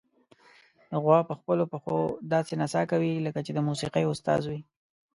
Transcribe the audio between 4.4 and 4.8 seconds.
وي.